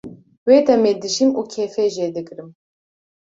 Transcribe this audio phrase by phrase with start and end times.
[0.47, 2.49] wê demê dijîm û kêfê jê digrim